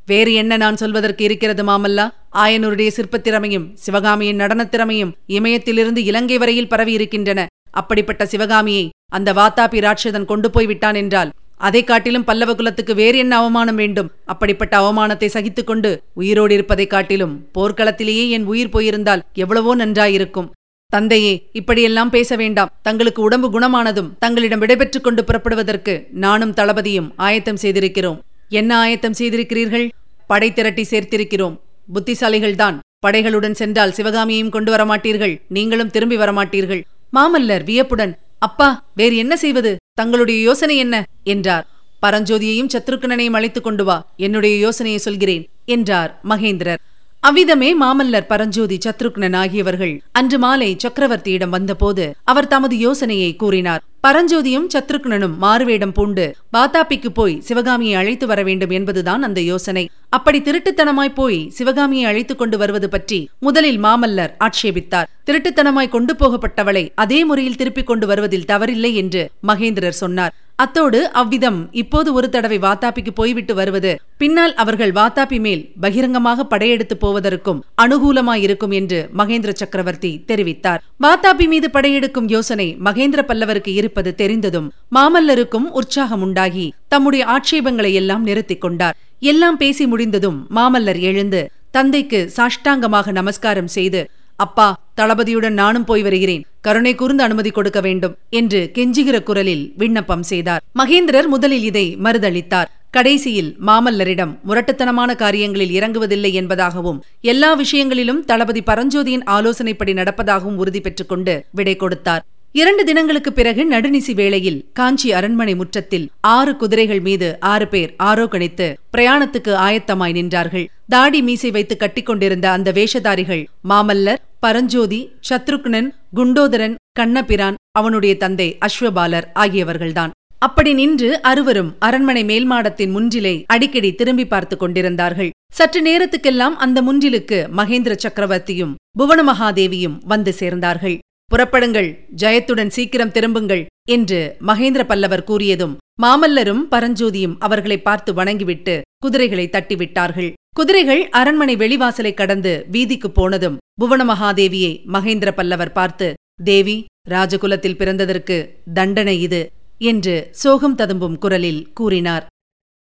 வேறு 0.07 0.33
என்ன 0.35 0.53
நான் 0.57 0.81
சொல்வதற்கு 0.83 1.23
இருக்கிறது 1.25 1.63
மாமல்லா? 1.65 2.05
ஆயனருடைய 2.35 2.91
சிற்பத்திறமையும் 2.97 3.67
சிவகாமியின் 3.85 4.41
நடனத்திறமையும் 4.43 5.15
இமயத்திலிருந்து 5.39 6.03
இலங்கை 6.11 6.37
வரையில் 6.39 6.69
பரவி 6.69 6.93
இருக்கின்றன 6.93 7.47
அப்படிப்பட்ட 7.71 8.27
சிவகாமியை 8.27 8.91
அந்த 9.13 9.33
வாத்தாபி 9.33 9.79
ராட்சதன் 9.79 10.25
கொண்டு 10.25 10.51
போய் 10.51 10.67
விட்டான் 10.67 10.95
என்றால் 10.95 11.31
அதை 11.57 11.85
காட்டிலும் 11.85 12.25
பல்லவ 12.25 12.55
குலத்துக்கு 12.55 12.95
வேறு 12.95 13.19
என்ன 13.19 13.37
அவமானம் 13.37 13.75
வேண்டும்? 13.75 14.11
அப்படிப்பட்ட 14.25 14.79
அவமானத்தை 14.79 15.27
சகித்துக் 15.27 15.67
கொண்டு 15.67 16.03
உயிரோடு 16.13 16.55
இருப்பதைக் 16.55 16.91
காட்டிலும் 16.91 17.47
போர்க்களத்திலேயே 17.55 18.31
என் 18.31 18.45
உயிர் 18.45 18.69
போயிருந்தால் 18.69 19.23
எவ்வளவோ 19.35 19.77
நன்றாயிருக்கும். 19.77 20.51
தந்தையே 20.87 21.49
இப்படியெல்லாம் 21.53 22.11
பேச 22.11 22.37
வேண்டாம். 22.37 22.71
தங்களுக்கு 22.83 23.23
உடம்பு 23.23 23.61
குணமானதும் 23.61 24.11
தங்களிடம் 24.19 24.59
விடைபெற்றுக் 24.59 25.05
கொண்டு 25.05 25.25
புறப்படுவதற்கு 25.25 26.07
நானும் 26.13 26.55
தளபதியும் 26.55 27.13
ஆயத்தம் 27.17 27.59
செய்திருக்கிறோம். 27.63 28.19
என்ன 28.49 28.79
ஆயத்தம் 28.79 29.15
செய்திருக்கிறீர்கள்? 29.19 29.89
படை 30.27 30.53
திரட்டி 30.53 30.87
சேர்த்திருக்கிறோம். 30.91 31.59
புத்திசாலிகள்தான். 31.95 32.79
படைகளுடன் 33.07 33.51
சென்றால் 33.51 33.91
சிவகாமியையும் 33.91 34.51
கொண்டு 34.51 34.73
வரமாட்டீர்கள். 34.73 35.41
நீங்களும் 35.49 35.91
திரும்பி 35.91 36.17
வரமாட்டீர்கள். 36.17 36.83
மாமல்லர் 37.13 37.65
வியப்புடன் 37.65 38.19
அப்பா 38.39 38.85
வேறு 38.95 39.17
என்ன 39.17 39.37
செய்வது? 39.37 39.77
தங்களுடைய 39.95 40.41
யோசனை 40.41 40.77
என்ன? 40.77 41.05
என்றார். 41.25 41.67
பரஞ்சோதியையும் 42.07 42.69
சத்ருக்கனனையும் 42.73 43.31
அழைத்துக் 43.31 43.65
கொண்டு 43.65 43.85
வா. 43.85 44.13
என்னுடைய 44.17 44.57
யோசனையை 44.57 45.01
சொல்கிறேன் 45.01 45.49
என்றார் 45.65 46.21
மகேந்திரர். 46.29 46.77
அவ்விதமே 47.21 47.81
மாமல்லர் 47.81 48.27
பரஞ்சோதி 48.27 48.79
சத்ருக்னன் 48.85 49.37
ஆகியவர்கள். 49.37 50.03
அன்று 50.13 50.39
மாலை 50.39 50.77
சக்கரவர்த்தியிடம் 50.77 51.49
வந்தபோது 51.49 52.15
அவர் 52.25 52.47
தமது 52.47 52.79
யோசனையை 52.79 53.37
கூறினார். 53.37 53.83
பரஞ்சோதியும் 54.07 54.67
சத்ருக்னனும் 54.75 55.37
மாறுவேடம் 55.37 55.93
பூண்டு 55.93 56.37
பாத்தாப்பிக்கு 56.57 57.09
போய் 57.09 57.41
சிவகாமியை 57.41 57.95
அழைத்து 57.95 58.27
வர 58.27 58.43
வேண்டும் 58.43 58.71
என்பதுதான் 58.71 59.23
அந்த 59.23 59.41
யோசனை. 59.41 59.91
அப்படி 60.09 60.41
திருட்டுத்தனமாய் 60.41 61.15
போய் 61.15 61.51
சிவகாமியை 61.51 62.05
அழைத்துக் 62.05 62.39
கொண்டு 62.39 62.59
வருவது 62.59 62.89
பற்றி 62.89 63.29
முதலில் 63.39 63.83
மாமல்லர் 63.83 64.31
ஆட்சேபித்தார். 64.39 65.09
திருட்டுத்தனமாய் 65.27 65.89
கொண்டு 65.89 66.15
போகப்பட்டவளை 66.15 66.89
அதே 66.95 67.25
முறையில் 67.25 67.57
திருப்பிக் 67.57 67.87
கொண்டு 67.87 68.07
வருவதில் 68.07 68.49
தவறில்லை 68.49 68.93
என்று 68.93 69.31
மகேந்திரர் 69.47 70.01
சொன்னார். 70.05 70.35
அத்தோடு 70.59 71.11
அவ்விதம் 71.13 71.69
இப்போது 71.71 72.13
ஒரு 72.13 72.29
தடவை 72.29 72.59
வாத்தாப்பிக்கு 72.59 73.11
போய்விட்டு 73.11 73.55
வருவது 73.55 74.01
பின்னால் 74.17 74.55
அவர்கள் 74.55 74.93
வாத்தாப்பி 74.93 75.41
மேல் 75.41 75.73
பகிரங்கமாக 75.81 76.45
படையெடுத்து 76.45 76.97
போவதற்கும் 76.97 77.65
அனுகூலமாயிருக்கும் 77.83 78.71
என்று 78.71 79.11
மகேந்திர 79.17 79.53
சக்கரவர்த்தி 79.53 80.25
தெரிவித்தார். 80.27 80.81
வாத்தாப்பி 81.03 81.47
மீது 81.49 81.71
படையெடுக்கும் 81.71 82.29
யோசனை 82.29 82.77
மகேந்திர 82.85 83.23
பல்லவருக்கு 83.27 83.69
இருப்பது 83.69 84.15
தெரிந்ததும் 84.15 84.73
மாமல்லருக்கும் 84.95 85.69
உற்சாகம் 85.71 86.21
உண்டாகி 86.21 86.75
தம்முடைய 86.89 87.25
ஆட்சேபங்களை 87.27 87.93
எல்லாம் 87.93 88.23
நிறுத்திக் 88.23 88.61
கொண்டார். 88.61 88.97
எல்லாம் 89.21 89.57
பேசி 89.57 89.87
முடிந்ததும் 89.87 90.47
மாமல்லர் 90.55 91.01
எழுந்து 91.01 91.51
தந்தைக்கு 91.71 92.31
சாஷ்டாங்கமாக 92.37 93.13
நமஸ்காரம் 93.13 93.67
செய்து 93.67 94.11
அப்பா 94.37 94.67
தளபதியுடன் 95.01 95.59
நானும் 95.63 95.85
போய் 95.85 96.03
வருகிறேன். 96.03 96.45
கருணை 96.61 96.95
கூர்ந்து 96.95 97.23
அனுமதி 97.23 97.51
கொடுக்க 97.51 97.81
வேண்டும் 97.81 98.17
என்று 98.31 98.61
கெஞ்சுகிற 98.75 99.23
குரலில் 99.23 99.65
விண்ணப்பம் 99.77 100.23
செய்தார். 100.23 100.63
மகேந்திரர் 100.79 101.31
முதலில் 101.35 101.65
இதை 101.65 101.87
மறுதளித்தார். 102.03 102.69
கடைசியில் 102.91 103.57
மாமல்லரிடம் 103.67 104.33
முரட்டுத்தனமான 104.49 105.15
காரியங்களில் 105.15 105.75
இறங்குவதில்லை 105.81 106.31
என்பதாகவும் 106.41 106.99
எல்லா 107.21 107.51
விஷயங்களிலும் 107.55 108.25
தளபதி 108.25 108.63
பரஞ்சோதியின் 108.67 109.25
ஆலோசனைப்படி 109.27 109.95
நடப்பதாகவும் 110.01 110.59
உறுதி 110.63 110.81
பெற்றுக் 110.81 111.09
கொண்டு 111.09 111.35
விடை 111.51 111.77
கொடுத்தார். 111.77 112.23
இரண்டு 112.53 112.85
தினங்களுக்குப் 112.85 113.35
பிறகு 113.35 113.71
நடுநிசி 113.71 114.15
வேளையில் 114.15 114.67
காஞ்சி 114.73 115.13
அரண்மனை 115.13 115.55
முற்றத்தில் 115.55 116.09
ஆறு 116.21 116.57
குதிரைகள் 116.57 117.01
மீது 117.01 117.41
ஆறு 117.41 117.69
பேர் 117.69 117.95
ஆரோகணித்து 118.03 118.75
பிரயாணத்துக்கு 118.97 119.55
ஆயத்தமாய் 119.55 120.13
நின்றார்கள். 120.13 120.67
தாடி 120.89 121.23
மீசை 121.23 121.51
வைத்து 121.51 121.77
கட்டிக்கொண்டிருந்த 121.79 122.45
அந்த 122.45 122.73
வேஷதாரிகள் 122.73 123.45
மாமல்லர் 123.69 124.17
பரஞ்சோதி 124.41 125.11
சத்ருக்னன் 125.31 125.95
குண்டோதரன் 126.17 126.75
கண்ணபிரான் 126.93 127.55
அவனுடைய 127.71 128.17
தந்தை 128.17 128.59
அஸ்வபாலர் 128.67 129.25
ஆகியவர்கள்தான். 129.35 130.11
அப்படி 130.39 130.73
நின்று 130.73 131.23
அறுவரும் 131.23 131.77
அரண்மனை 131.79 132.25
மேல்மாடத்தின் 132.25 132.91
முன்றிலை 132.91 133.45
அடிக்கடி 133.47 133.95
திரும்பி 133.95 134.27
பார்த்துக் 134.27 134.59
கொண்டிருந்தார்கள். 134.59 135.31
சற்று 135.53 135.83
நேரத்துக்கெல்லாம் 135.83 136.57
அந்த 136.57 136.83
முன்றிலுக்கு 136.83 137.47
மகேந்திர 137.57 137.97
சக்கரவர்த்தியும் 138.09 138.75
புவனமகாதேவியும் 138.99 139.99
வந்து 140.05 140.35
சேர்ந்தார்கள். 140.39 140.99
புறப்படுங்கள் 141.35 141.89
ஜெயத்துடன் 142.17 142.69
சீக்கிரம் 142.69 143.11
திரும்புங்கள் 143.11 143.67
என்று 143.89 144.37
மகேந்திர 144.47 144.83
பல்லவர் 144.83 145.25
கூறியதும் 145.27 145.77
மாமல்லரும் 146.03 146.63
பரஞ்சோதியும் 146.71 147.37
அவர்களை 147.39 147.83
பார்த்து 147.83 148.15
வணங்கிவிட்டு 148.15 148.81
குதிரைகளை 148.99 149.49
தட்டிவிட்டார்கள். 149.53 150.33
குதிரைகள் 150.57 151.09
அரண்மனை 151.09 151.57
வெளிவாசலை 151.57 152.15
கடந்து 152.15 152.67
வீதிக்குப் 152.73 153.15
போனதும் 153.15 153.57
புவனமகாதேவியை 153.81 154.73
மகேந்திர 154.87 155.31
பல்லவர் 155.31 155.73
பார்த்து 155.73 156.15
தேவி 156.45 156.85
ராஜகுலத்தில் 157.09 157.79
பிறந்ததற்கு 157.79 158.49
தண்டனை 158.75 159.21
இது 159.21 159.51
என்று 159.79 160.29
சோகம் 160.31 160.75
ததும்பும் 160.75 161.19
குரலில் 161.19 161.73
கூறினார். 161.73 162.27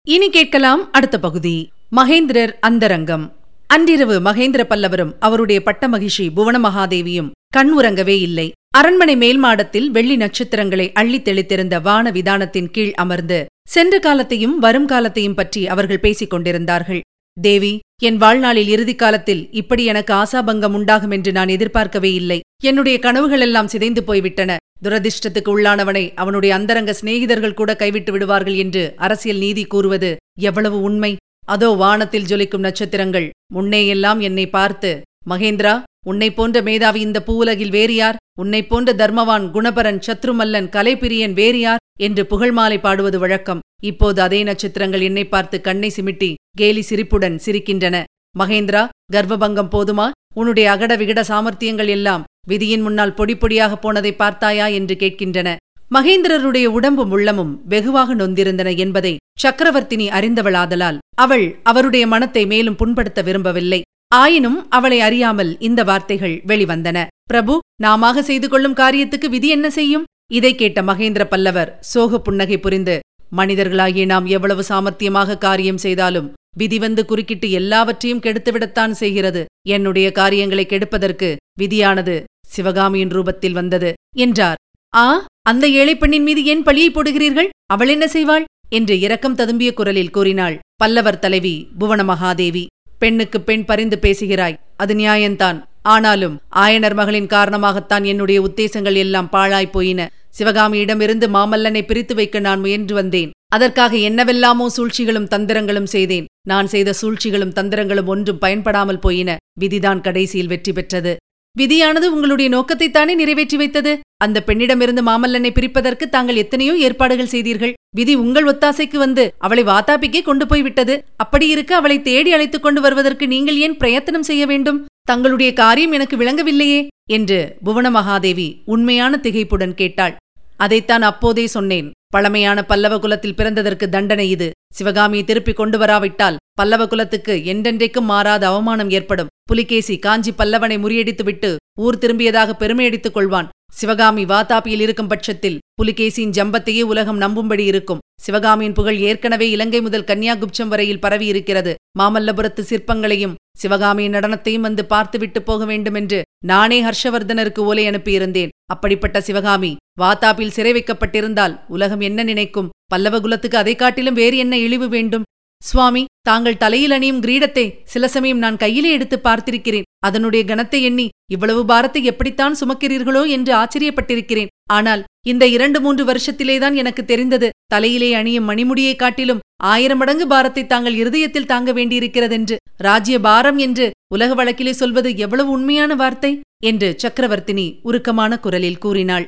இனி 0.03 0.29
கேட்கலாம் 0.29 0.91
அடுத்த 0.91 1.19
பகுதி. 1.19 1.69
மகேந்திரர் 1.95 2.53
அந்தரங்கம். 2.59 3.35
அன்றிரவு 3.67 4.19
மகேந்திர 4.19 4.63
பல்லவரும் 4.63 5.15
அவருடைய 5.19 5.61
பட்டமகிஷி 5.65 6.25
புவனமகாதேவியும் 6.35 7.31
கண் 7.53 7.71
உறங்கவே 7.79 8.19
இல்லை. 8.19 8.51
அரண்மனை 8.77 9.15
மேல்மாடத்தில் 9.15 9.87
வெள்ளி 9.87 10.15
நட்சத்திரங்களை 10.15 10.91
அள்ளித் 10.91 11.27
தெளித்திருந்த 11.27 11.81
வான 11.81 12.11
விதானத்தின் 12.11 12.71
கீழ் 12.71 12.91
அமர்ந்து 12.93 13.45
சென்ற 13.69 13.99
காலத்தையும் 13.99 14.59
வரும் 14.59 14.85
காலத்தையும் 14.85 15.33
பற்றி 15.33 15.67
அவர்கள் 15.67 15.99
பேசிக் 15.99 16.29
கொண்டிருந்தார்கள். 16.29 17.01
தேவி 17.37 17.79
என் 18.03 18.17
வாழ்நாளில் 18.17 18.67
இறுதி 18.67 18.95
காலத்தில் 18.95 19.49
இப்படி 19.51 19.85
எனக்கு 19.85 20.13
ஆசாபங்கம் 20.13 20.73
உண்டாகும் 20.73 21.11
என்று 21.11 21.31
நான் 21.31 21.47
எதிர்பார்க்கவே 21.47 22.13
இல்லை. 22.13 22.39
என்னுடைய 22.63 22.99
கனவுகளெல்லாம் 23.01 23.65
சிதைந்து 23.65 24.03
போய்விட்டன. 24.03 24.57
துரதிர்ஷ்டத்துக்கு 24.83 25.51
உள்ளானவனை 25.57 26.11
அவனுடைய 26.15 26.55
அந்தரங்க 26.55 26.95
சிநேகிதர்கள் 27.01 27.53
கூட 27.53 27.75
கைவிட்டு 27.75 28.11
விடுவார்கள் 28.11 28.55
என்று 28.55 28.93
அரசியல் 28.97 29.37
நீதி 29.37 29.63
கூறுவது 29.63 30.15
எவ்வளவு 30.39 30.81
உண்மை. 30.81 31.15
அதோ 31.45 31.69
வானத்தில் 31.69 32.25
ஜொலிக்கும் 32.25 32.65
நட்சத்திரங்கள் 32.67 33.29
முன்னேயெல்லாம் 33.55 34.19
என்னை 34.19 34.49
பார்த்து 34.49 35.01
மகேந்திரா 35.29 35.75
உன்னை 36.05 36.33
போன்ற 36.33 36.61
மேதாவி 36.61 36.99
இந்த 36.99 37.23
பூவுலகில் 37.27 37.69
வேறு 37.69 37.95
யார்? 37.95 38.15
உன்னை 38.39 38.65
போன்ற 38.65 38.93
தர்மவான் 38.93 39.51
குணபரன் 39.51 39.99
சத்ருமல்லன் 40.07 40.69
கலைப்பிரியன் 40.69 41.33
வேறு 41.33 41.59
யார்? 41.59 41.77
என்று 41.99 42.23
புகழ்மாலை 42.29 42.77
பாடுவது 42.79 43.19
வழக்கம். 43.19 43.59
இப்போது 43.83 44.21
அதே 44.21 44.43
நட்சத்திரங்கள் 44.43 45.01
என்னை 45.01 45.25
பார்த்து 45.25 45.61
கண்ணை 45.61 45.91
சிமிட்டி 45.95 46.33
கேலி 46.57 46.81
சிரிப்புடன் 46.81 47.39
சிரிக்கின்றன. 47.45 48.03
மகேந்திரா 48.39 48.87
கர்ப்பபங்கம் 49.13 49.71
போதுமா? 49.71 50.07
உன்னுடைய 50.35 50.71
அகட 50.71 50.95
விகட 50.95 51.21
சாமர்த்தியங்கள் 51.27 51.87
எல்லாம் 51.87 52.23
விதியின் 52.47 52.81
முன்னால் 52.81 53.13
பொடி 53.13 53.33
பொடியாக 53.33 53.75
போனதை 53.75 54.13
பார்த்தாயா? 54.13 54.67
என்று 54.67 54.95
கேட்கின்றன. 54.99 55.55
மகேந்திரருடைய 55.91 56.65
உடம்பும் 56.65 57.11
உள்ளமும் 57.11 57.61
வெகுவாக 57.67 58.15
நொந்திருந்தன 58.15 58.77
என்பதை 58.77 59.17
சக்கரவர்த்தினி 59.43 60.07
அறிந்தவளாதலால் 60.09 60.97
அவள் 61.15 61.59
அவருடைய 61.63 62.07
மனத்தை 62.07 62.45
மேலும் 62.45 62.75
புண்படுத்த 62.75 63.23
விரும்பவில்லை. 63.23 63.81
ஆயினும் 64.11 64.69
அவளை 64.69 64.99
அறியாமல் 64.99 65.59
இந்த 65.59 65.83
வார்த்தைகள் 65.83 66.35
வெளிவந்தன. 66.47 66.97
பிரபு 67.23 67.59
நாமாக 67.81 68.21
செய்து 68.21 68.49
கொள்ளும் 68.49 68.73
காரியத்துக்கு 68.73 69.27
விதி 69.29 69.47
என்ன 69.47 69.69
செய்யும்? 69.69 70.05
இதை 70.31 70.55
கேட்ட 70.55 70.81
மகேந்திர 70.81 71.23
பல்லவர் 71.23 71.77
சோக 71.79 72.19
புன்னகை 72.19 72.57
புரிந்து 72.57 72.99
மனிதர்களாகிய 73.35 74.05
நாம் 74.05 74.25
எவ்வளவு 74.25 74.63
சாமர்த்தியமாக 74.69 75.37
காரியம் 75.37 75.77
செய்தாலும் 75.77 76.33
விதி 76.57 76.77
வந்து 76.79 77.05
குறுக்கிட்டு 77.05 77.51
எல்லாவற்றையும் 77.51 78.19
கெடுத்துவிடத்தான் 78.19 78.91
செய்கிறது. 78.91 79.45
என்னுடைய 79.67 80.11
காரியங்களை 80.11 80.65
கெடுப்பதற்கு 80.69 81.35
விதியானது 81.61 82.23
சிவகாமியின் 82.47 83.09
ரூபத்தில் 83.09 83.51
வந்தது 83.51 83.93
என்றார். 84.17 84.55
ஆ 84.95 85.27
அந்த 85.41 85.67
ஏழை 85.69 85.95
பெண்ணின் 85.97 86.23
மீது 86.23 86.45
ஏன் 86.45 86.63
பழியை 86.63 86.89
போடுகிறீர்கள்? 86.91 87.49
அவள் 87.65 87.87
என்ன 87.87 88.05
செய்வாள்? 88.13 88.45
என்று 88.69 88.99
இரக்கம் 88.99 89.35
ததும்பிய 89.35 89.73
குரலில் 89.73 90.09
கூறினாள் 90.09 90.59
பல்லவர் 90.75 91.19
தலைவி 91.19 91.67
புவன 91.79 92.03
மகாதேவி 92.03 92.67
பெண்ணுக்கு 92.99 93.41
பெண் 93.41 93.65
பரிந்து 93.65 93.97
பேசுகிறாய். 93.99 94.59
அது 94.75 94.93
நியாயந்தான் 94.93 95.59
ஆனாலும் 95.81 96.35
ஆயனர் 96.55 96.93
மகளின் 96.93 97.27
காரணமாகத்தான் 97.27 98.03
என்னுடைய 98.03 98.37
உத்தேசங்கள் 98.41 98.97
எல்லாம் 99.03 99.29
பாழாய்ப் 99.31 99.71
போயின. 99.71 100.09
சிவகாமியிடமிருந்து 100.37 101.27
மாமல்லனை 101.35 101.81
பிரித்து 101.81 102.15
வைக்க 102.15 102.39
நான் 102.39 102.59
முயன்று 102.59 102.95
வந்தேன். 102.95 103.31
அதற்காக 103.55 103.93
என்னவெல்லாமோ 104.07 104.65
சூழ்ச்சிகளும் 104.77 105.29
தந்திரங்களும் 105.33 105.89
செய்தேன். 105.95 106.25
நான் 106.47 106.67
செய்த 106.67 106.93
சூழ்ச்சிகளும் 107.01 107.55
தந்திரங்களும் 107.59 108.05
ஒன்றும் 108.05 108.37
பயன்படாமல் 108.37 108.99
போயின. 108.99 109.37
விதிதான் 109.61 110.01
கடைசியில் 110.01 110.47
வெற்றி 110.47 110.73
பெற்றது. 110.73 111.13
விதியானது 111.55 112.07
உங்களுடைய 112.15 112.49
நோக்கத்தைத்தானே 112.55 113.13
நிறைவேற்றி 113.15 113.57
வைத்தது? 113.57 113.93
அந்த 114.17 114.37
பெண்ணிடமிருந்து 114.45 115.01
மாமல்லனை 115.07 115.49
பிரிப்பதற்கு 115.53 116.05
தாங்கள் 116.09 116.41
எத்தனையோ 116.43 116.73
ஏற்பாடுகள் 116.85 117.33
செய்தீர்கள். 117.33 117.73
விதி 117.97 118.13
உங்கள் 118.15 118.45
ஒத்தாசைக்கு 118.45 118.97
வந்து 118.97 119.23
அவளை 119.37 119.63
வாத்தாப்பிக்கே 119.63 120.21
கொண்டு 120.21 120.45
போய்விட்டது 120.47 120.95
அப்படியிருக்க 121.15 121.71
அவளை 121.75 121.97
தேடி 122.01 122.31
அழைத்துக் 122.33 122.65
கொண்டு 122.65 122.81
வருவதற்கு 122.81 123.27
நீங்கள் 123.27 123.57
ஏன் 123.57 123.77
பிரயத்தனம் 123.77 124.27
செய்ய 124.29 124.45
வேண்டும்? 124.45 124.79
தங்களுடைய 125.03 125.53
காரியம் 125.53 125.91
எனக்கு 125.91 126.15
விளங்கவில்லையே 126.17 126.79
என்று 127.09 127.39
புவன 127.63 127.89
மகாதேவி 127.89 128.47
உண்மையான 128.65 129.19
திகைப்புடன் 129.23 129.77
கேட்டாள். 129.81 130.15
அதைத்தான் 130.57 131.01
அப்போதே 131.01 131.45
சொன்னேன். 131.47 131.87
பழமையான 132.13 132.59
பல்லவ 132.63 132.99
குலத்தில் 132.99 133.37
பிறந்ததற்கு 133.37 133.85
தண்டனை 133.89 134.29
இது. 134.29 134.47
சிவகாமியை 134.73 135.23
திருப்பிக் 135.25 135.55
கொண்டு 135.55 135.77
வராவிட்டால் 135.77 136.39
பல்லவ 136.53 136.83
குலத்துக்கு 136.87 137.33
என்றென்றைக்கும் 137.53 138.09
மாறாத 138.11 138.43
அவமானம் 138.47 138.89
ஏற்படும். 138.89 139.31
புலிகேசி 139.49 139.95
காஞ்சி 140.05 140.31
பல்லவனை 140.31 140.77
முறியடித்துவிட்டு 140.77 141.51
ஊர் 141.85 141.97
திரும்பியதாக 141.97 142.55
பெருமையடித்துக் 142.61 143.15
கொள்வான். 143.17 143.47
சிவகாமி 143.77 144.23
வாதாபியில் 144.25 144.83
இருக்கும் 144.83 145.07
பட்சத்தில் 145.07 145.57
புலிகேசியின் 145.79 146.31
ஜம்பத்தையே 146.37 146.81
உலகம் 146.81 147.19
நம்பும்படி 147.21 147.65
இருக்கும். 147.71 147.99
சிவகாமியின் 148.21 148.73
புகழ் 148.73 148.97
ஏற்கனவே 148.97 149.49
இலங்கை 149.49 149.81
முதல் 149.81 150.03
கன்னியாகுப்சம் 150.03 150.67
வரையில் 150.67 151.01
பரவியிருக்கிறது. 151.01 151.73
மாமல்லபுரத்து 151.99 152.63
சிற்பங்களையும் 152.69 153.35
சிவகாமியின் 153.57 154.13
நடனத்தையும் 154.13 154.65
வந்து 154.67 154.85
பார்த்துவிட்டு 154.85 155.41
போக 155.41 155.65
வேண்டுமென்று 155.65 156.19
நானே 156.45 156.79
ஹர்ஷவர்தனருக்கு 156.83 157.59
ஓலை 157.69 157.85
அனுப்பியிருந்தேன். 157.89 158.53
அப்படிப்பட்ட 158.73 159.21
சிவகாமி 159.21 159.71
வாத்தாப்பில் 160.01 160.55
சிறை 160.57 160.73
வைக்கப்பட்டிருந்தால் 160.73 161.55
உலகம் 161.67 161.99
என்ன 161.99 162.23
நினைக்கும்? 162.23 162.71
பல்லவகுலத்துக்கு 162.95 163.55
அதை 163.55 163.75
காட்டிலும் 163.75 164.19
வேறு 164.21 164.37
என்ன 164.37 164.57
இழிவு 164.57 164.89
வேண்டும்? 164.89 165.27
சுவாமி 165.61 166.01
தாங்கள் 166.21 166.57
தலையில் 166.57 166.91
அணியும் 166.91 167.21
கிரீடத்தை 167.21 167.63
சில 167.83 168.07
சமயம் 168.07 168.37
நான் 168.37 168.57
கையிலே 168.57 168.89
எடுத்து 168.91 169.17
பார்த்திருக்கிறேன். 169.23 169.87
அதனுடைய 169.99 170.41
கனத்தை 170.45 170.79
எண்ணி 170.81 171.05
இவ்வளவு 171.33 171.61
பாரத்தை 171.65 172.01
எப்படித்தான் 172.03 172.57
சுமக்கிறீர்களோ 172.59 173.23
என்று 173.27 173.53
ஆச்சரியப்பட்டிருக்கிறேன். 173.53 174.51
ஆனால் 174.71 175.01
இந்த 175.27 175.43
இரண்டு 175.47 175.79
மூன்று 175.81 176.03
வருஷத்திலேதான் 176.05 176.73
எனக்கு 176.73 177.03
தெரிந்தது 177.05 177.47
தலையிலே 177.67 178.09
அணியும் 178.13 178.47
மணிமுடியை 178.49 178.95
காட்டிலும் 178.95 179.43
ஆயிரம் 179.63 179.97
மடங்கு 179.97 180.27
பாரத்தை 180.27 180.63
தாங்கள் 180.65 180.95
இருதயத்தில் 180.95 181.45
தாங்க 181.45 181.71
வேண்டியிருக்கிறதென்று. 181.73 182.55
ராஜ்ய 182.77 183.17
பாரம் 183.19 183.57
என்று 183.57 183.87
உலக 184.13 184.33
வழக்கிலே 184.33 184.73
சொல்வது 184.81 185.11
எவ்வளவு 185.17 185.49
உண்மையான 185.49 185.95
வார்த்தை? 185.95 186.31
என்று 186.65 186.87
சக்கரவர்த்தினி 187.03 187.67
உருக்கமான 187.83 188.39
குரலில் 188.39 188.77
கூறினாள். 188.77 189.25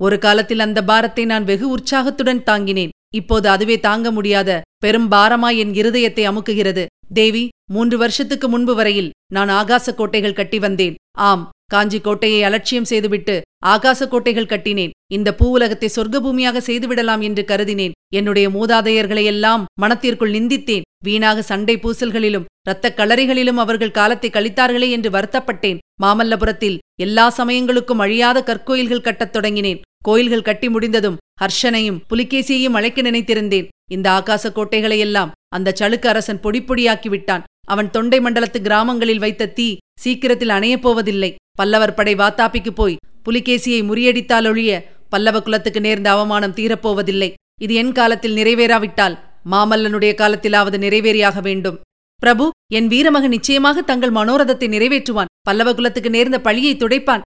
ஒரு 0.00 0.16
காலத்தில் 0.18 0.58
அந்த 0.58 0.80
பாரத்தை 0.84 1.24
நான் 1.24 1.44
வெகு 1.44 1.66
உற்சாகத்துடன் 1.70 2.42
தாங்கினேன். 2.42 2.92
இப்போது 3.14 3.48
அதுவே 3.48 3.80
தாங்க 3.80 4.10
முடியாத 4.10 4.60
பெரும்பாரமாய் 4.86 5.56
என் 5.56 5.72
இருதயத்தை 5.72 6.22
அமுக்குகிறது. 6.30 6.86
தேவி 7.12 7.48
மூன்று 7.70 7.98
வருஷத்துக்கு 7.98 8.48
முன்பு 8.48 8.74
வரையில் 8.74 9.10
நான் 9.32 9.48
ஆகாச 9.48 9.94
கோட்டைகள் 9.94 10.32
கட்டி 10.32 10.58
வந்தேன். 10.58 10.94
ஆம் 11.18 11.50
காஞ்சி 11.66 12.00
கோட்டையை 12.00 12.42
அலட்சியம் 12.42 12.84
செய்துவிட்டு 12.84 13.40
ஆகாச 13.66 14.08
கோட்டைகள் 14.08 14.46
கட்டினேன். 14.46 14.90
இந்த 15.12 15.34
பூவுலகத்தை 15.38 15.88
சொர்க்கபூமியாக 15.96 16.60
செய்துவிடலாம் 16.66 17.22
என்று 17.22 17.42
கருதினேன். 17.46 17.90
என்னுடைய 18.14 18.48
மூதாதையர்களையெல்லாம் 18.48 19.64
மனத்திற்குள் 19.80 20.30
நிந்தித்தேன். 20.30 20.86
வீணாக 21.04 21.42
சண்டை 21.42 21.78
பூசல்களிலும் 21.78 22.44
இரத்தக் 22.66 22.98
களறிகளிலும் 22.98 23.60
அவர்கள் 23.64 23.90
காலத்தை 23.90 24.30
கழித்தார்களே 24.30 24.90
என்று 24.90 25.10
வருத்தப்பட்டேன். 25.10 25.78
மாமல்லபுரத்தில் 26.02 26.78
எல்லா 27.00 27.34
சமயங்களுக்கும் 27.36 28.02
அழியாத 28.04 28.42
கற்கோயில்கள் 28.46 29.00
கட்டத் 29.00 29.36
தொடங்கினேன். 29.36 29.80
கோயில்கள் 30.02 30.48
கட்டி 30.48 30.68
முடிந்ததும் 30.68 31.20
ஹர்ஷனையும் 31.42 32.00
புலிகேசியையும் 32.10 32.76
அழைக்க 32.78 33.02
நினைத்திருந்தேன். 33.02 33.68
இந்த 33.90 34.06
ஆகாச 34.10 34.50
கோட்டைகளையெல்லாம் 34.56 35.32
அந்த 35.56 35.74
சளுக்கு 35.80 36.08
அரசன் 36.12 36.42
பொடிப்பொடியாக்கி 36.44 37.08
விட்டான். 37.08 37.44
அவன் 37.72 37.90
தொண்டை 37.90 38.18
மண்டலத்து 38.20 38.58
கிராமங்களில் 38.66 39.22
வைத்த 39.24 39.50
தீ 39.58 39.68
சீக்கிரத்தில் 40.00 40.54
அணையப் 40.56 40.84
போவதில்லை. 40.84 41.30
பல்லவர் 41.58 41.94
படை 41.94 42.14
வாத்தாப்பிக்கு 42.14 42.72
போய் 42.74 43.00
புலிகேசியை 43.26 43.80
முறியடித்தாலொழிய 43.88 44.80
பல்லவ 45.08 45.40
குலத்துக்கு 45.42 45.80
நேர்ந்த 45.80 46.08
அவமானம் 46.10 46.56
தீரப்போவதில்லை 46.58 47.30
இது 47.60 47.74
என் 47.74 47.92
காலத்தில் 47.92 48.36
நிறைவேறாவிட்டால் 48.36 49.16
மாமல்லனுடைய 49.50 50.12
காலத்திலாவது 50.20 50.76
நிறைவேறியாக 50.84 51.40
வேண்டும். 51.42 51.78
பிரபு 52.22 52.44
என் 52.74 52.88
வீரமகன் 52.88 53.34
நிச்சயமாக 53.36 53.82
தங்கள் 53.82 54.16
மனோரதத்தை 54.18 54.66
நிறைவேற்றுவான். 54.74 55.30
பல்லவ 55.42 55.74
குலத்துக்கு 55.74 56.10
நேர்ந்த 56.10 56.40
பழியை 56.40 56.74
துடைப்பான். 56.76 57.24